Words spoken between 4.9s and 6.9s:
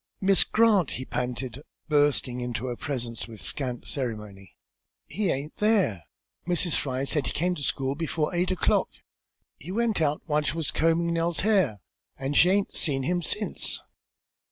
"he aint there! Mrs.